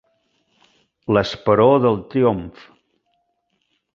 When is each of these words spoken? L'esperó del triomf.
L'esperó 1.17 1.69
del 1.85 2.01
triomf. 2.13 2.65